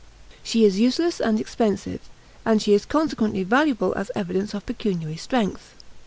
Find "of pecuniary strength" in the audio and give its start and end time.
4.55-5.75